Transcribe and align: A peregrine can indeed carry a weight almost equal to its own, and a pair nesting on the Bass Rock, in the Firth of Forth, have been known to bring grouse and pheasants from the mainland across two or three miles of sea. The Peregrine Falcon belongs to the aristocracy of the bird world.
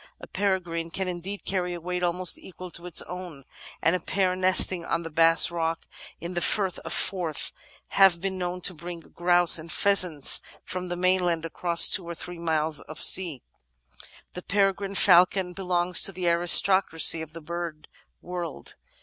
A 0.19 0.25
peregrine 0.25 0.89
can 0.89 1.07
indeed 1.07 1.45
carry 1.45 1.75
a 1.75 1.79
weight 1.79 2.01
almost 2.01 2.39
equal 2.39 2.71
to 2.71 2.87
its 2.87 3.03
own, 3.03 3.43
and 3.83 3.95
a 3.95 3.99
pair 3.99 4.35
nesting 4.35 4.83
on 4.83 5.03
the 5.03 5.11
Bass 5.11 5.51
Rock, 5.51 5.85
in 6.19 6.33
the 6.33 6.41
Firth 6.41 6.79
of 6.79 6.91
Forth, 6.91 7.51
have 7.89 8.19
been 8.19 8.35
known 8.39 8.61
to 8.61 8.73
bring 8.73 9.01
grouse 9.01 9.59
and 9.59 9.71
pheasants 9.71 10.41
from 10.63 10.87
the 10.87 10.95
mainland 10.97 11.45
across 11.45 11.87
two 11.87 12.03
or 12.09 12.15
three 12.15 12.39
miles 12.39 12.79
of 12.79 12.99
sea. 12.99 13.43
The 14.33 14.41
Peregrine 14.41 14.95
Falcon 14.95 15.53
belongs 15.53 16.01
to 16.05 16.11
the 16.11 16.27
aristocracy 16.27 17.21
of 17.21 17.33
the 17.33 17.41
bird 17.41 17.87
world. 18.23 18.77